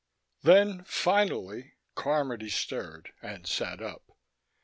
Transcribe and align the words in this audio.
Then 0.41 0.83
finally, 0.87 1.73
Carmody 1.93 2.49
stirred 2.49 3.13
and 3.21 3.45
sat 3.45 3.83
up. 3.83 4.17